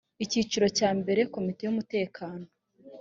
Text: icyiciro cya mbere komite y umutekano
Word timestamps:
icyiciro 0.23 0.67
cya 0.77 0.89
mbere 0.99 1.21
komite 1.33 1.61
y 1.63 1.71
umutekano 1.73 2.45